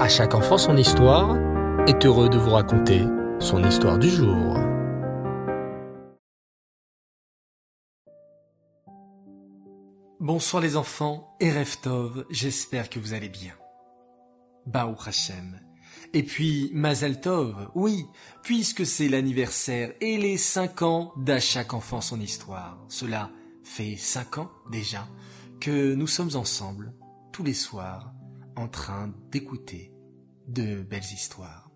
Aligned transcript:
À 0.00 0.08
chaque 0.08 0.34
enfant 0.34 0.56
son 0.56 0.78
histoire 0.78 1.36
est 1.86 2.06
heureux 2.06 2.30
de 2.30 2.38
vous 2.38 2.52
raconter 2.52 3.02
son 3.38 3.62
histoire 3.62 3.98
du 3.98 4.08
jour. 4.08 4.56
Bonsoir 10.18 10.62
les 10.62 10.78
enfants 10.78 11.36
et 11.38 11.52
Reftov, 11.52 12.24
j'espère 12.30 12.88
que 12.88 12.98
vous 12.98 13.12
allez 13.12 13.28
bien. 13.28 13.52
Baou 14.64 14.96
Hashem. 15.04 15.60
Et 16.14 16.22
puis 16.22 16.70
Mazel 16.72 17.20
Tov, 17.20 17.68
oui, 17.74 18.06
puisque 18.42 18.86
c'est 18.86 19.10
l'anniversaire 19.10 19.92
et 20.00 20.16
les 20.16 20.38
cinq 20.38 20.80
ans 20.80 21.12
d'à 21.18 21.40
chaque 21.40 21.74
enfant 21.74 22.00
son 22.00 22.20
histoire. 22.20 22.78
Cela 22.88 23.28
fait 23.64 23.96
cinq 23.98 24.38
ans 24.38 24.50
déjà 24.72 25.06
que 25.60 25.92
nous 25.92 26.06
sommes 26.06 26.36
ensemble 26.36 26.94
tous 27.32 27.42
les 27.42 27.52
soirs 27.52 28.14
en 28.60 28.68
train 28.68 29.14
d'écouter 29.30 29.90
de 30.46 30.82
belles 30.82 31.02
histoires. 31.02 31.70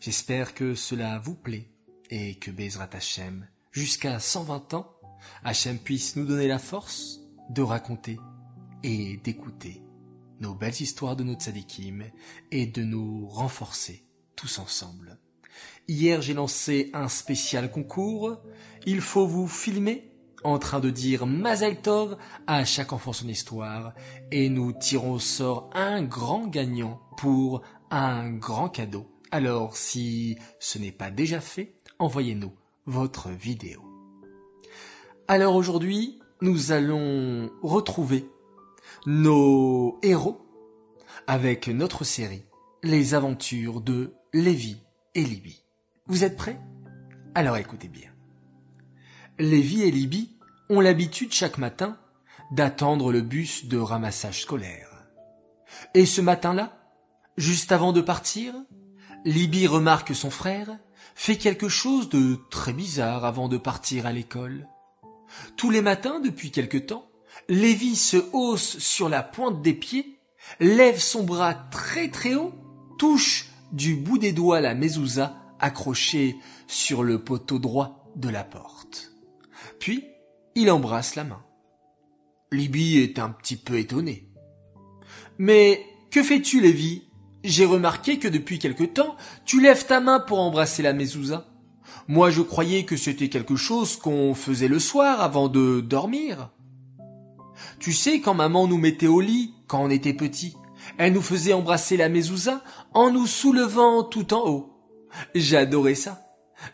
J'espère 0.00 0.52
que 0.52 0.74
cela 0.74 1.20
vous 1.20 1.36
plaît 1.36 1.70
et 2.10 2.34
que 2.34 2.50
Bezrat 2.50 2.90
Hashem, 2.92 3.46
jusqu'à 3.70 4.18
120 4.18 4.74
ans, 4.74 4.90
Hachem 5.44 5.78
puisse 5.78 6.16
nous 6.16 6.26
donner 6.26 6.48
la 6.48 6.58
force 6.58 7.20
de 7.50 7.62
raconter 7.62 8.18
et 8.82 9.16
d'écouter 9.18 9.82
nos 10.40 10.54
belles 10.54 10.80
histoires 10.80 11.14
de 11.14 11.22
nos 11.22 11.34
tzadikim 11.34 12.02
et 12.50 12.66
de 12.66 12.82
nous 12.82 13.28
renforcer 13.28 14.04
tous 14.34 14.58
ensemble. 14.58 15.20
Hier, 15.86 16.20
j'ai 16.20 16.34
lancé 16.34 16.90
un 16.94 17.08
spécial 17.08 17.70
concours. 17.70 18.42
Il 18.86 19.00
faut 19.00 19.28
vous 19.28 19.46
filmer 19.46 20.10
en 20.44 20.58
train 20.58 20.80
de 20.80 20.90
dire 20.90 21.26
Mazel 21.26 21.80
Tov 21.80 22.16
à 22.46 22.64
chaque 22.64 22.92
enfant 22.92 23.12
son 23.12 23.28
histoire 23.28 23.94
et 24.30 24.48
nous 24.48 24.72
tirons 24.72 25.12
au 25.12 25.18
sort 25.18 25.70
un 25.74 26.02
grand 26.02 26.46
gagnant 26.46 27.00
pour 27.16 27.62
un 27.90 28.30
grand 28.30 28.68
cadeau. 28.68 29.10
Alors, 29.30 29.76
si 29.76 30.38
ce 30.60 30.78
n'est 30.78 30.92
pas 30.92 31.10
déjà 31.10 31.40
fait, 31.40 31.74
envoyez-nous 31.98 32.52
votre 32.86 33.30
vidéo. 33.30 33.82
Alors 35.26 35.56
aujourd'hui, 35.56 36.20
nous 36.42 36.72
allons 36.72 37.50
retrouver 37.62 38.28
nos 39.06 39.98
héros 40.02 40.46
avec 41.26 41.68
notre 41.68 42.04
série 42.04 42.44
Les 42.82 43.14
aventures 43.14 43.80
de 43.80 44.14
Lévi 44.34 44.76
et 45.14 45.22
Libye. 45.22 45.64
Vous 46.06 46.24
êtes 46.24 46.36
prêts? 46.36 46.60
Alors 47.34 47.56
écoutez 47.56 47.88
bien. 47.88 48.10
Lévi 49.38 49.82
et 49.82 49.90
Libye 49.90 50.33
ont 50.70 50.80
l'habitude 50.80 51.32
chaque 51.32 51.58
matin 51.58 51.98
d'attendre 52.50 53.12
le 53.12 53.20
bus 53.20 53.66
de 53.66 53.78
ramassage 53.78 54.42
scolaire. 54.42 54.90
Et 55.94 56.06
ce 56.06 56.20
matin-là, 56.20 56.78
juste 57.36 57.72
avant 57.72 57.92
de 57.92 58.00
partir, 58.00 58.54
Libye 59.24 59.66
remarque 59.66 60.14
son 60.14 60.30
frère 60.30 60.78
fait 61.14 61.36
quelque 61.36 61.68
chose 61.68 62.08
de 62.08 62.38
très 62.50 62.72
bizarre 62.72 63.24
avant 63.24 63.48
de 63.48 63.56
partir 63.56 64.06
à 64.06 64.12
l'école. 64.12 64.68
Tous 65.56 65.70
les 65.70 65.82
matins, 65.82 66.20
depuis 66.20 66.50
quelque 66.50 66.78
temps, 66.78 67.10
Lévi 67.48 67.96
se 67.96 68.16
hausse 68.32 68.78
sur 68.78 69.08
la 69.08 69.22
pointe 69.22 69.62
des 69.62 69.74
pieds, 69.74 70.18
lève 70.60 70.98
son 70.98 71.24
bras 71.24 71.54
très 71.54 72.08
très 72.08 72.34
haut, 72.34 72.52
touche 72.98 73.48
du 73.72 73.96
bout 73.96 74.18
des 74.18 74.32
doigts 74.32 74.60
la 74.60 74.74
mezouza 74.74 75.36
accrochée 75.58 76.36
sur 76.66 77.02
le 77.02 77.22
poteau 77.22 77.58
droit 77.58 78.12
de 78.16 78.28
la 78.28 78.44
porte. 78.44 79.12
Puis, 79.80 80.04
il 80.54 80.70
embrasse 80.70 81.14
la 81.14 81.24
main. 81.24 81.42
Libby 82.52 82.98
est 82.98 83.18
un 83.18 83.30
petit 83.30 83.56
peu 83.56 83.78
étonné. 83.78 84.28
Mais 85.38 85.84
que 86.10 86.22
fais-tu, 86.22 86.60
Lévi 86.60 87.02
J'ai 87.42 87.64
remarqué 87.64 88.18
que 88.18 88.28
depuis 88.28 88.58
quelque 88.58 88.84
temps, 88.84 89.16
tu 89.44 89.60
lèves 89.60 89.86
ta 89.86 90.00
main 90.00 90.20
pour 90.20 90.40
embrasser 90.40 90.82
la 90.82 90.92
mezouza. 90.92 91.46
Moi, 92.06 92.30
je 92.30 92.42
croyais 92.42 92.84
que 92.84 92.96
c'était 92.96 93.28
quelque 93.28 93.56
chose 93.56 93.96
qu'on 93.96 94.34
faisait 94.34 94.68
le 94.68 94.78
soir 94.78 95.20
avant 95.20 95.48
de 95.48 95.80
dormir. 95.80 96.50
Tu 97.80 97.92
sais, 97.92 98.20
quand 98.20 98.34
maman 98.34 98.66
nous 98.66 98.78
mettait 98.78 99.06
au 99.06 99.20
lit, 99.20 99.54
quand 99.66 99.82
on 99.82 99.90
était 99.90 100.14
petit, 100.14 100.54
elle 100.98 101.12
nous 101.12 101.22
faisait 101.22 101.52
embrasser 101.52 101.96
la 101.96 102.08
mezouza 102.08 102.62
en 102.92 103.10
nous 103.10 103.26
soulevant 103.26 104.04
tout 104.04 104.34
en 104.34 104.48
haut. 104.48 104.70
J'adorais 105.34 105.94
ça. 105.94 106.20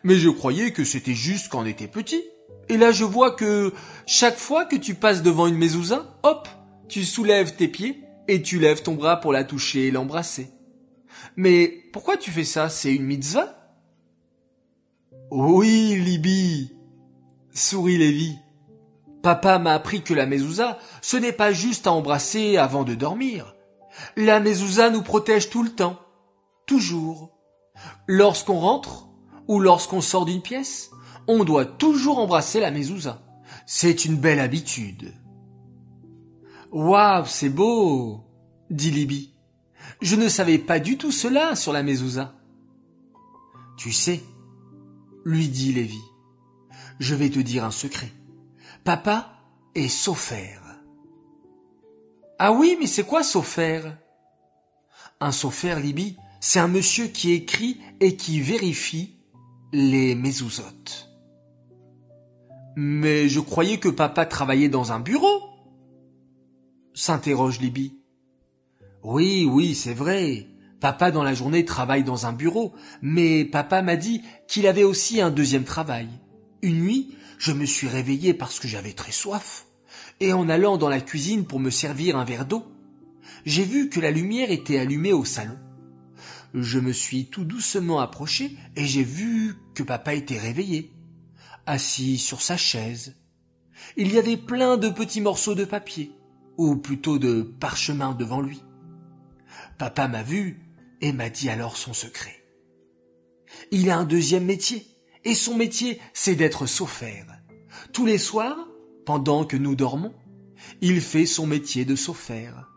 Mais 0.04 0.16
je 0.16 0.28
croyais 0.28 0.72
que 0.72 0.84
c'était 0.84 1.14
juste 1.14 1.48
quand 1.48 1.62
on 1.62 1.66
était 1.66 1.88
petit. 1.88 2.22
Et 2.70 2.76
là, 2.76 2.92
je 2.92 3.04
vois 3.04 3.32
que 3.32 3.74
chaque 4.06 4.38
fois 4.38 4.64
que 4.64 4.76
tu 4.76 4.94
passes 4.94 5.22
devant 5.22 5.48
une 5.48 5.58
mezouza, 5.58 6.06
hop, 6.22 6.48
tu 6.88 7.04
soulèves 7.04 7.56
tes 7.56 7.66
pieds 7.66 8.04
et 8.28 8.42
tu 8.42 8.60
lèves 8.60 8.82
ton 8.82 8.94
bras 8.94 9.16
pour 9.16 9.32
la 9.32 9.42
toucher 9.42 9.88
et 9.88 9.90
l'embrasser. 9.90 10.52
Mais 11.34 11.66
pourquoi 11.92 12.16
tu 12.16 12.30
fais 12.30 12.44
ça? 12.44 12.68
C'est 12.68 12.94
une 12.94 13.02
mitzvah? 13.02 13.74
Oui, 15.32 15.96
Libye, 15.96 16.76
sourit 17.52 17.98
Lévi. 17.98 18.38
Papa 19.20 19.58
m'a 19.58 19.74
appris 19.74 20.02
que 20.02 20.14
la 20.14 20.26
mezouza, 20.26 20.78
ce 21.02 21.16
n'est 21.16 21.32
pas 21.32 21.50
juste 21.50 21.88
à 21.88 21.92
embrasser 21.92 22.56
avant 22.56 22.84
de 22.84 22.94
dormir. 22.94 23.56
La 24.16 24.38
mezouza 24.38 24.90
nous 24.90 25.02
protège 25.02 25.50
tout 25.50 25.64
le 25.64 25.70
temps. 25.70 25.98
Toujours. 26.66 27.32
Lorsqu'on 28.06 28.60
rentre, 28.60 29.08
ou 29.48 29.58
lorsqu'on 29.58 30.00
sort 30.00 30.24
d'une 30.24 30.40
pièce, 30.40 30.92
on 31.30 31.44
doit 31.44 31.64
toujours 31.64 32.18
embrasser 32.18 32.58
la 32.58 32.72
mezouza. 32.72 33.22
C'est 33.64 34.04
une 34.04 34.16
belle 34.16 34.40
habitude. 34.40 35.14
Waouh, 36.72 37.24
c'est 37.26 37.48
beau, 37.48 38.24
dit 38.68 38.90
Libby. 38.90 39.32
Je 40.02 40.16
ne 40.16 40.28
savais 40.28 40.58
pas 40.58 40.80
du 40.80 40.98
tout 40.98 41.12
cela 41.12 41.54
sur 41.54 41.72
la 41.72 41.84
mezouza. 41.84 42.34
Tu 43.76 43.92
sais, 43.92 44.22
lui 45.24 45.48
dit 45.48 45.72
Lévi, 45.72 46.00
je 46.98 47.14
vais 47.14 47.30
te 47.30 47.38
dire 47.38 47.64
un 47.64 47.70
secret. 47.70 48.12
Papa 48.82 49.32
est 49.76 49.88
sophère. 49.88 50.62
Ah 52.40 52.52
oui, 52.52 52.76
mais 52.80 52.86
c'est 52.88 53.04
quoi 53.04 53.22
sophère 53.22 53.96
Un 55.20 55.32
sophère, 55.32 55.78
Libby, 55.78 56.16
c'est 56.40 56.58
un 56.58 56.68
monsieur 56.68 57.06
qui 57.06 57.32
écrit 57.32 57.80
et 58.00 58.16
qui 58.16 58.40
vérifie 58.40 59.16
les 59.72 60.14
mezouzotes. 60.14 61.09
Mais 62.76 63.28
je 63.28 63.40
croyais 63.40 63.78
que 63.78 63.88
papa 63.88 64.26
travaillait 64.26 64.68
dans 64.68 64.92
un 64.92 65.00
bureau 65.00 65.50
s'interroge 66.94 67.60
Libby. 67.60 67.94
Oui, 69.02 69.48
oui, 69.50 69.74
c'est 69.74 69.94
vrai. 69.94 70.48
Papa 70.80 71.10
dans 71.10 71.22
la 71.22 71.34
journée 71.34 71.64
travaille 71.64 72.04
dans 72.04 72.26
un 72.26 72.32
bureau, 72.32 72.74
mais 73.02 73.44
papa 73.44 73.82
m'a 73.82 73.96
dit 73.96 74.22
qu'il 74.48 74.66
avait 74.66 74.84
aussi 74.84 75.20
un 75.20 75.30
deuxième 75.30 75.64
travail. 75.64 76.08
Une 76.62 76.80
nuit, 76.80 77.14
je 77.38 77.52
me 77.52 77.64
suis 77.64 77.88
réveillé 77.88 78.34
parce 78.34 78.60
que 78.60 78.68
j'avais 78.68 78.92
très 78.92 79.12
soif, 79.12 79.66
et 80.20 80.32
en 80.32 80.48
allant 80.48 80.76
dans 80.76 80.88
la 80.88 81.00
cuisine 81.00 81.44
pour 81.44 81.60
me 81.60 81.70
servir 81.70 82.16
un 82.16 82.24
verre 82.24 82.46
d'eau, 82.46 82.64
j'ai 83.44 83.64
vu 83.64 83.88
que 83.88 84.00
la 84.00 84.10
lumière 84.10 84.50
était 84.50 84.78
allumée 84.78 85.12
au 85.12 85.24
salon. 85.24 85.58
Je 86.52 86.78
me 86.78 86.92
suis 86.92 87.26
tout 87.26 87.44
doucement 87.44 88.00
approché 88.00 88.56
et 88.76 88.84
j'ai 88.84 89.04
vu 89.04 89.54
que 89.74 89.82
papa 89.82 90.14
était 90.14 90.38
réveillé, 90.38 90.92
assis 91.66 92.18
sur 92.18 92.42
sa 92.42 92.56
chaise. 92.56 93.16
Il 93.96 94.12
y 94.12 94.18
avait 94.18 94.36
plein 94.36 94.76
de 94.76 94.88
petits 94.88 95.20
morceaux 95.20 95.54
de 95.54 95.64
papier, 95.64 96.12
ou 96.56 96.76
plutôt 96.76 97.18
de 97.18 97.42
parchemin 97.42 98.14
devant 98.14 98.40
lui. 98.40 98.62
Papa 99.78 100.08
m'a 100.08 100.22
vu 100.22 100.60
et 101.00 101.12
m'a 101.12 101.30
dit 101.30 101.48
alors 101.48 101.76
son 101.76 101.92
secret. 101.92 102.44
Il 103.70 103.90
a 103.90 103.98
un 103.98 104.04
deuxième 104.04 104.44
métier, 104.44 104.86
et 105.24 105.34
son 105.34 105.56
métier, 105.56 106.00
c'est 106.12 106.34
d'être 106.34 106.66
sophère. 106.66 107.26
Tous 107.92 108.06
les 108.06 108.18
soirs, 108.18 108.68
pendant 109.06 109.44
que 109.44 109.56
nous 109.56 109.74
dormons, 109.74 110.14
il 110.80 111.00
fait 111.00 111.26
son 111.26 111.46
métier 111.46 111.84
de 111.84 111.96
sophère. 111.96 112.68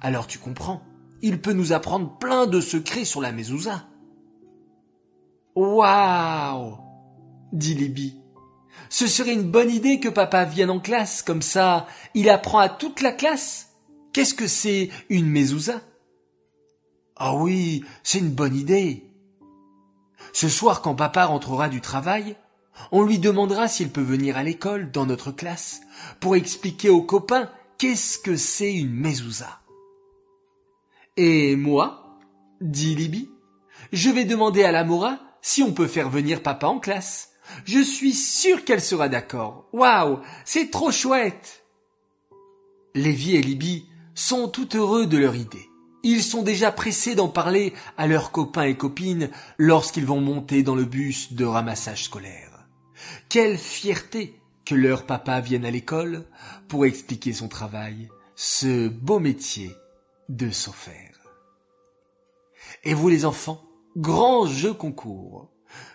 Alors 0.00 0.26
tu 0.26 0.38
comprends, 0.38 0.82
il 1.22 1.40
peut 1.40 1.52
nous 1.52 1.72
apprendre 1.72 2.18
plein 2.18 2.46
de 2.46 2.60
secrets 2.60 3.04
sur 3.04 3.20
la 3.20 3.32
mezouza. 3.32 3.88
Waouh 5.54 6.85
dit 7.56 7.74
Libby. 7.74 8.16
Ce 8.88 9.06
serait 9.06 9.32
une 9.32 9.50
bonne 9.50 9.70
idée 9.70 9.98
que 9.98 10.08
papa 10.08 10.44
vienne 10.44 10.70
en 10.70 10.80
classe, 10.80 11.22
comme 11.22 11.42
ça, 11.42 11.86
il 12.14 12.28
apprend 12.28 12.58
à 12.58 12.68
toute 12.68 13.00
la 13.00 13.12
classe. 13.12 13.68
Qu'est-ce 14.12 14.34
que 14.34 14.46
c'est 14.46 14.90
une 15.08 15.28
mezouza? 15.28 15.80
Ah 17.16 17.34
oui, 17.34 17.84
c'est 18.02 18.18
une 18.18 18.30
bonne 18.30 18.54
idée. 18.54 19.10
Ce 20.32 20.48
soir, 20.48 20.82
quand 20.82 20.94
papa 20.94 21.24
rentrera 21.24 21.68
du 21.68 21.80
travail, 21.80 22.36
on 22.92 23.02
lui 23.02 23.18
demandera 23.18 23.68
s'il 23.68 23.90
peut 23.90 24.02
venir 24.02 24.36
à 24.36 24.42
l'école, 24.42 24.90
dans 24.90 25.06
notre 25.06 25.32
classe, 25.32 25.80
pour 26.20 26.36
expliquer 26.36 26.90
aux 26.90 27.02
copains 27.02 27.50
qu'est-ce 27.78 28.18
que 28.18 28.36
c'est 28.36 28.74
une 28.74 28.92
mezouza. 28.92 29.60
Et 31.16 31.56
moi, 31.56 32.18
dit 32.60 32.94
Libby, 32.94 33.30
je 33.92 34.10
vais 34.10 34.24
demander 34.24 34.62
à 34.62 34.72
la 34.72 34.84
Mora 34.84 35.18
si 35.40 35.62
on 35.62 35.72
peut 35.72 35.86
faire 35.86 36.10
venir 36.10 36.42
papa 36.42 36.66
en 36.66 36.78
classe. 36.78 37.30
Je 37.64 37.80
suis 37.80 38.12
sûr 38.12 38.64
qu'elle 38.64 38.80
sera 38.80 39.08
d'accord. 39.08 39.68
Waouh, 39.72 40.20
c'est 40.44 40.70
trop 40.70 40.90
chouette. 40.90 41.64
Lévi 42.94 43.36
et 43.36 43.42
Libby 43.42 43.86
sont 44.14 44.48
tout 44.48 44.76
heureux 44.76 45.06
de 45.06 45.18
leur 45.18 45.36
idée. 45.36 45.68
Ils 46.02 46.22
sont 46.22 46.42
déjà 46.42 46.70
pressés 46.70 47.14
d'en 47.14 47.28
parler 47.28 47.72
à 47.96 48.06
leurs 48.06 48.30
copains 48.30 48.62
et 48.62 48.76
copines 48.76 49.30
lorsqu'ils 49.58 50.06
vont 50.06 50.20
monter 50.20 50.62
dans 50.62 50.74
le 50.74 50.84
bus 50.84 51.32
de 51.32 51.44
ramassage 51.44 52.04
scolaire. 52.04 52.66
Quelle 53.28 53.58
fierté 53.58 54.40
que 54.64 54.74
leur 54.74 55.04
papa 55.04 55.40
vienne 55.40 55.64
à 55.64 55.70
l'école 55.70 56.24
pour 56.68 56.86
expliquer 56.86 57.32
son 57.32 57.48
travail, 57.48 58.08
ce 58.34 58.88
beau 58.88 59.18
métier 59.18 59.72
de 60.28 60.50
faire. 60.50 61.20
Et 62.84 62.94
vous 62.94 63.08
les 63.08 63.24
enfants, 63.24 63.64
grand 63.96 64.46
jeu 64.46 64.74
concours. 64.74 65.50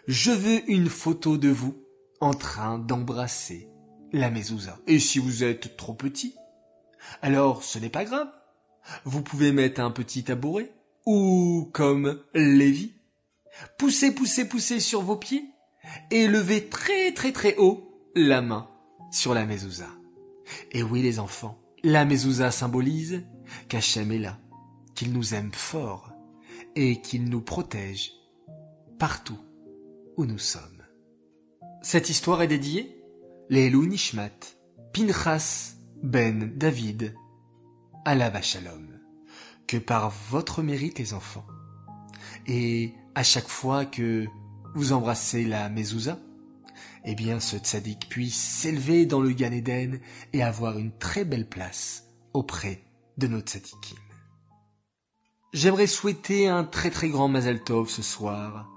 Je 0.07 0.31
veux 0.31 0.69
une 0.69 0.89
photo 0.89 1.37
de 1.37 1.49
vous 1.49 1.75
en 2.19 2.33
train 2.33 2.79
d'embrasser 2.79 3.69
la 4.11 4.29
mezouza. 4.29 4.77
Et 4.87 4.99
si 4.99 5.19
vous 5.19 5.43
êtes 5.43 5.77
trop 5.77 5.93
petit, 5.93 6.35
alors 7.21 7.63
ce 7.63 7.79
n'est 7.79 7.89
pas 7.89 8.05
grave. 8.05 8.29
Vous 9.05 9.21
pouvez 9.21 9.51
mettre 9.51 9.81
un 9.81 9.91
petit 9.91 10.23
tabouret 10.23 10.71
ou 11.05 11.69
comme 11.73 12.21
Lévi. 12.33 12.93
Poussez, 13.77 14.13
poussez, 14.13 14.47
poussez 14.47 14.79
sur 14.79 15.01
vos 15.01 15.17
pieds 15.17 15.45
et 16.09 16.27
levez 16.27 16.67
très 16.67 17.13
très 17.13 17.31
très 17.31 17.55
haut 17.57 18.09
la 18.15 18.41
main 18.41 18.69
sur 19.11 19.33
la 19.33 19.45
mezouza. 19.45 19.87
Et 20.71 20.83
oui 20.83 21.01
les 21.01 21.19
enfants, 21.19 21.59
la 21.83 22.05
mezouza 22.05 22.51
symbolise 22.51 23.23
qu'Hachem 23.67 24.11
est 24.11 24.19
là, 24.19 24.39
qu'il 24.95 25.13
nous 25.13 25.33
aime 25.33 25.51
fort 25.53 26.11
et 26.75 27.01
qu'il 27.01 27.25
nous 27.25 27.41
protège 27.41 28.11
partout 28.99 29.39
nous 30.25 30.37
sommes. 30.37 30.83
Cette 31.81 32.09
histoire 32.09 32.41
est 32.41 32.47
dédiée 32.47 32.97
Lélu 33.49 33.87
Nishmat, 33.87 34.29
Pinchas 34.93 35.73
Ben 36.03 36.51
David, 36.55 37.15
Alava 38.05 38.41
Shalom. 38.41 38.99
Que 39.67 39.77
par 39.77 40.09
votre 40.29 40.63
mérite 40.63 40.99
les 40.99 41.13
enfants, 41.13 41.45
et 42.47 42.93
à 43.15 43.23
chaque 43.23 43.47
fois 43.47 43.85
que 43.85 44.27
vous 44.75 44.93
embrassez 44.93 45.45
la 45.45 45.69
mezouza, 45.69 46.19
eh 47.05 47.15
bien 47.15 47.39
ce 47.39 47.57
tzaddik 47.57 48.09
puisse 48.09 48.37
s'élever 48.37 49.05
dans 49.05 49.21
le 49.21 49.31
Gan 49.31 49.51
Eden 49.51 49.99
et 50.33 50.43
avoir 50.43 50.77
une 50.77 50.97
très 50.97 51.25
belle 51.25 51.47
place 51.47 52.05
auprès 52.33 52.83
de 53.17 53.27
nos 53.27 53.41
tzaddikim. 53.41 53.97
J'aimerais 55.53 55.87
souhaiter 55.87 56.47
un 56.47 56.63
très 56.63 56.89
très 56.89 57.09
grand 57.09 57.27
Mazel 57.27 57.63
Tov 57.63 57.89
ce 57.89 58.01
soir 58.01 58.70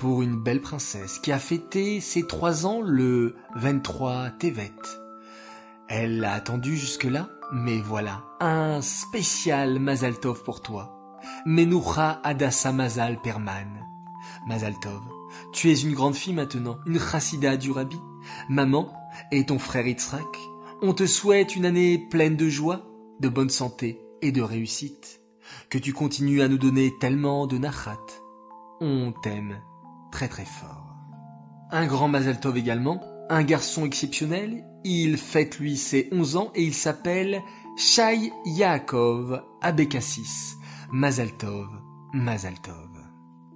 pour 0.00 0.22
une 0.22 0.36
belle 0.36 0.62
princesse 0.62 1.18
qui 1.18 1.30
a 1.30 1.38
fêté 1.38 2.00
ses 2.00 2.26
trois 2.26 2.64
ans 2.64 2.80
le 2.80 3.36
23 3.56 4.30
Tevet. 4.30 4.72
Elle 5.88 6.24
a 6.24 6.32
attendu 6.32 6.74
jusque-là, 6.74 7.28
mais 7.52 7.82
voilà, 7.82 8.24
un 8.40 8.80
spécial 8.80 9.78
Mazal 9.78 10.18
Tov 10.18 10.42
pour 10.42 10.62
toi. 10.62 11.18
Menoucha 11.44 12.18
Adassa 12.24 12.72
Mazal 12.72 13.20
Perman. 13.20 13.86
Mazal 14.46 14.72
Tov, 14.80 15.02
tu 15.52 15.70
es 15.70 15.78
une 15.82 15.92
grande 15.92 16.14
fille 16.14 16.32
maintenant, 16.32 16.78
une 16.86 16.98
chassida 16.98 17.58
du 17.58 17.70
Rabbi. 17.70 17.98
Maman 18.48 18.90
et 19.32 19.44
ton 19.44 19.58
frère 19.58 19.86
Yitzhak, 19.86 20.38
on 20.80 20.94
te 20.94 21.04
souhaite 21.04 21.56
une 21.56 21.66
année 21.66 21.98
pleine 21.98 22.36
de 22.36 22.48
joie, 22.48 22.86
de 23.20 23.28
bonne 23.28 23.50
santé 23.50 24.00
et 24.22 24.32
de 24.32 24.40
réussite. 24.40 25.20
Que 25.68 25.76
tu 25.76 25.92
continues 25.92 26.40
à 26.40 26.48
nous 26.48 26.58
donner 26.58 26.90
tellement 27.00 27.46
de 27.46 27.58
nachat. 27.58 27.98
On 28.80 29.12
t'aime 29.22 29.60
très 30.10 30.28
très 30.28 30.44
fort. 30.44 30.96
Un 31.70 31.86
grand 31.86 32.08
Mazal 32.08 32.40
Tov 32.40 32.56
également, 32.56 33.00
un 33.28 33.42
garçon 33.42 33.84
exceptionnel, 33.84 34.64
il 34.84 35.16
fête 35.16 35.58
lui 35.58 35.76
ses 35.76 36.08
11 36.12 36.36
ans 36.36 36.50
et 36.54 36.64
il 36.64 36.74
s'appelle 36.74 37.42
Shai 37.76 38.32
Yaakov 38.44 39.42
Abekassis. 39.62 40.56
Mazal 40.92 41.30
Tov. 41.38 41.68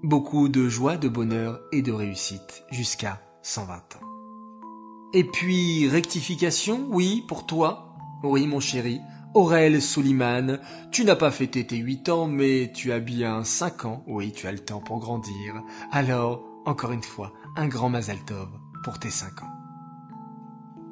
Beaucoup 0.02 0.48
de 0.48 0.68
joie, 0.68 0.96
de 0.96 1.08
bonheur 1.08 1.60
et 1.72 1.82
de 1.82 1.90
réussite 1.90 2.62
jusqu'à 2.70 3.20
120 3.42 3.74
ans. 3.96 4.06
Et 5.12 5.24
puis, 5.24 5.88
rectification, 5.88 6.86
oui, 6.90 7.24
pour 7.26 7.46
toi, 7.46 7.96
oui 8.22 8.46
mon 8.46 8.60
chéri, 8.60 9.00
Aurel 9.34 9.82
Souliman, 9.82 10.60
tu 10.92 11.04
n'as 11.04 11.16
pas 11.16 11.32
fêté 11.32 11.66
tes 11.66 11.76
8 11.76 12.08
ans, 12.08 12.26
mais 12.28 12.70
tu 12.72 12.92
as 12.92 13.00
bien 13.00 13.42
5 13.42 13.84
ans, 13.84 14.04
oui, 14.06 14.32
tu 14.32 14.46
as 14.46 14.52
le 14.52 14.60
temps 14.60 14.78
pour 14.78 15.00
grandir. 15.00 15.60
Alors, 15.90 16.44
encore 16.66 16.92
une 16.92 17.02
fois, 17.02 17.32
un 17.56 17.66
grand 17.66 17.88
Mazal 17.88 18.24
Tov 18.24 18.48
pour 18.84 19.00
tes 19.00 19.10
5 19.10 19.42
ans. 19.42 19.50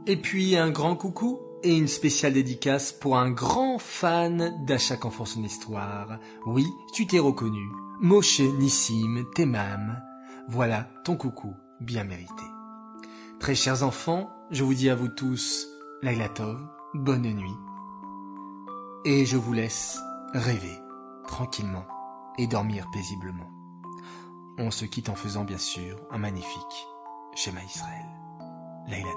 Et 0.08 0.16
puis 0.16 0.56
un 0.56 0.70
grand 0.70 0.96
coucou 0.96 1.38
et 1.62 1.76
une 1.76 1.86
spéciale 1.86 2.32
dédicace 2.32 2.90
pour 2.90 3.16
un 3.16 3.30
grand 3.30 3.78
fan 3.78 4.52
d'À 4.66 4.78
chaque 4.78 5.04
enfant 5.04 5.24
son 5.24 5.44
histoire. 5.44 6.18
Oui, 6.44 6.66
tu 6.92 7.06
t'es 7.06 7.20
reconnu. 7.20 7.64
Moshe 8.00 8.40
Nissim 8.40 9.24
Temam. 9.36 10.02
Voilà 10.48 10.88
ton 11.04 11.16
coucou 11.16 11.54
bien 11.80 12.02
mérité. 12.02 12.42
Très 13.38 13.54
chers 13.54 13.84
enfants, 13.84 14.30
je 14.50 14.64
vous 14.64 14.74
dis 14.74 14.90
à 14.90 14.96
vous 14.96 15.08
tous 15.08 15.68
Laila 16.02 16.28
Tov, 16.28 16.58
bonne 16.94 17.32
nuit. 17.32 17.71
Et 19.04 19.26
je 19.26 19.36
vous 19.36 19.52
laisse 19.52 19.98
rêver 20.32 20.78
tranquillement 21.26 21.84
et 22.38 22.46
dormir 22.46 22.86
paisiblement. 22.92 23.50
On 24.58 24.70
se 24.70 24.84
quitte 24.84 25.08
en 25.08 25.16
faisant 25.16 25.42
bien 25.42 25.58
sûr 25.58 25.98
un 26.10 26.18
magnifique 26.18 26.86
schéma 27.34 27.64
Israël. 27.64 28.06
Laila 28.86 29.10